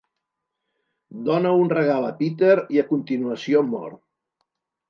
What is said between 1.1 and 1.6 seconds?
Dóna